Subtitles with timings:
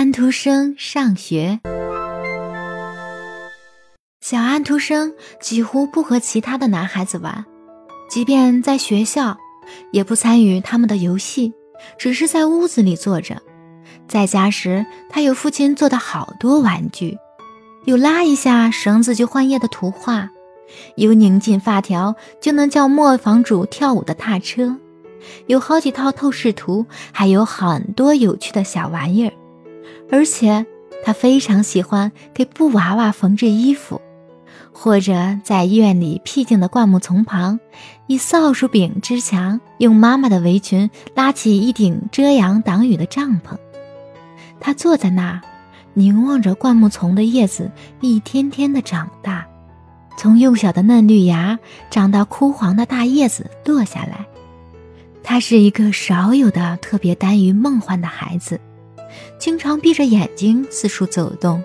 [0.00, 1.60] 安徒生上学。
[4.22, 7.44] 小安徒生几乎不和其他的男孩子玩，
[8.08, 9.36] 即便在学校，
[9.92, 11.52] 也不参与他们的游戏，
[11.98, 13.42] 只是在屋子里坐着。
[14.08, 17.18] 在家时，他有父亲做的好多玩具，
[17.84, 20.30] 有拉一下绳子就换页的图画，
[20.96, 24.74] 有拧紧发条就能叫磨坊主跳舞的踏车，
[25.46, 29.32] 有好几套透视图，还有很多有趣的小玩意儿。
[30.10, 30.66] 而且
[31.04, 34.00] 他非常喜欢给布娃娃缝制衣服。
[34.72, 37.58] 或者在院里僻静的灌木丛旁，
[38.06, 43.58] 以扫帚柄支墙，用妈妈的围裙拉起一顶遮阳挡雨的帐篷。
[44.58, 45.40] 他坐在那儿，
[45.92, 49.46] 凝望着灌木丛的叶子一天天的长大，
[50.16, 51.58] 从幼小的嫩绿芽
[51.90, 54.24] 长到枯黄的大叶子落下来。
[55.22, 58.58] 他是一个少有的特别耽于梦幻的孩子，
[59.38, 61.62] 经常闭着眼睛四处走动。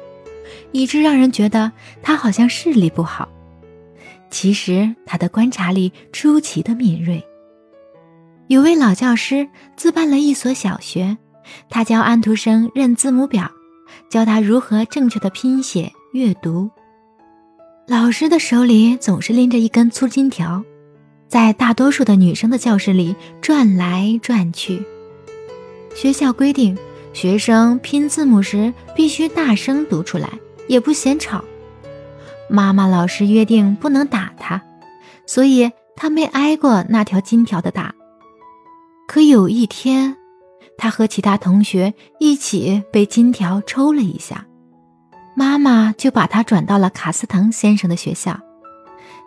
[0.72, 1.72] 以致让人觉得
[2.04, 3.30] 他好像视力不好，
[4.30, 7.24] 其实他的观察力出奇的敏锐。
[8.48, 11.18] 有位老教师自办了一所小学，
[11.70, 13.50] 他教安徒生认字母表，
[14.10, 16.70] 教他如何正确的拼写阅读。
[17.88, 20.64] 老师的手里总是拎着一根粗金条，
[21.28, 24.84] 在大多数的女生的教室里转来转去。
[25.96, 26.78] 学校规定，
[27.16, 30.30] 学生拼字母时必须大声读出来。
[30.68, 31.46] 也不嫌吵，
[32.50, 34.60] 妈妈老师约定不能打他，
[35.28, 37.94] 所以他没挨过那条金条的打。
[39.08, 40.18] 可有一天，
[40.76, 44.48] 他和其他同学一起被金条抽了一下，
[45.36, 48.40] 妈妈就把他转到了卡斯滕先生的学校，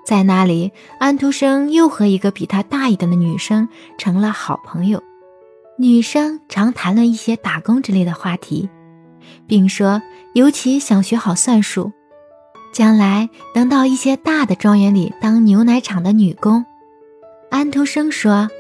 [0.05, 5.01] 在那里，安徒生又和一个比他大一点的女生成了好朋友，
[5.81, 8.69] 女生常谈论一些打工之类的话题。
[9.47, 10.03] 并说，
[10.35, 11.93] 尤其想学好算术，
[12.73, 16.65] 将来能到一些大的庄园里当牛奶厂的女工。
[17.51, 18.51] 安徒生说：“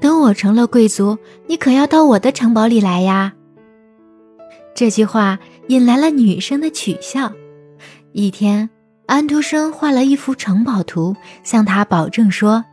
[0.00, 3.32] 等我成了贵族，你可要到我的城堡里来呀。”
[4.74, 7.32] 这句话引来了女生的取笑。
[8.12, 8.68] 一天，
[9.06, 12.64] 安徒生画了一幅城堡图，向他保证说：“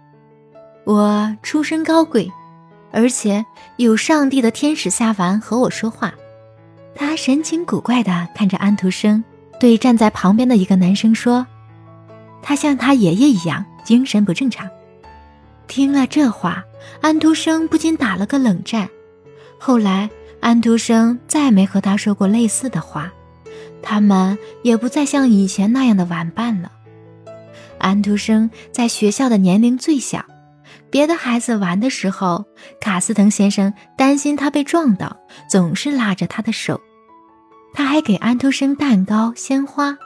[0.85, 2.31] 我出身高贵，
[2.92, 3.46] 而且
[3.78, 6.14] 有上帝的天使下凡和我说话。”
[6.96, 9.24] 他神情古怪地看着安徒生，
[9.59, 11.46] 对站在旁边的一个男生说
[12.42, 14.68] ：“他像他爷爷一样精神不正常。”
[15.68, 16.64] 听了这话，
[17.02, 18.90] 安徒生不禁打了个冷战。
[19.59, 20.09] 后来，
[20.40, 23.12] 安徒生再没和他说过类似的话，
[23.84, 26.72] 他们也不再像以前那样的玩伴了。
[27.78, 30.25] 安徒生在学校的年龄最小，
[30.90, 32.46] 别的孩子玩的时候，
[32.80, 35.18] 卡斯滕先生担心他被撞到，
[35.50, 36.80] 总是拉着他的手。
[37.74, 39.98] 他还给安徒生蛋糕、鲜花，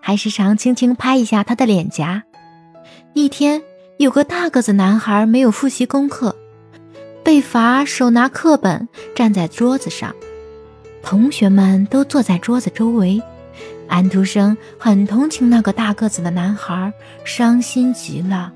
[0.00, 2.22] 还时常轻轻拍一下他的脸颊。
[3.14, 3.62] 一天，
[3.98, 6.36] 有个大个子男孩没有复习功课，
[7.24, 10.14] 被罚手拿课本站在桌子上，
[11.02, 13.20] 同学们都坐在桌子周围。
[13.88, 16.92] 安徒生很同情那个大个子的男孩，
[17.24, 18.52] 伤心极了。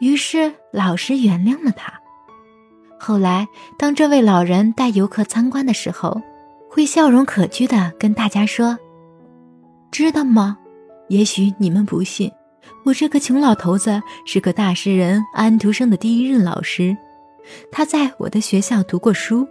[0.00, 1.92] 于是老师原谅了他。
[2.98, 3.46] 后来，
[3.78, 6.20] 当这位老人带游客参观的时候，
[6.68, 8.78] 会笑容可掬的跟大家说
[9.90, 10.58] ：“知道吗？
[11.08, 12.30] 也许你们不信，
[12.84, 16.96] 我这个穷老头子是个大诗人安徒生的第一任老师，
[17.72, 19.46] 他在我的学校读过书。